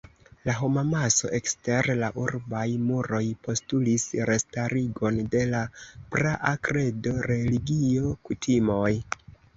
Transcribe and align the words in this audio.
La 0.49 0.53
homamaso 0.59 1.29
ekster 1.39 1.89
la 1.99 2.09
urbaj 2.21 2.63
muroj 2.85 3.21
postulis 3.49 4.05
restarigon 4.31 5.21
de 5.37 5.45
la 5.53 5.61
praa 6.17 6.55
kredo, 6.69 7.15
religio, 7.35 8.17
kutimoj. 8.31 8.89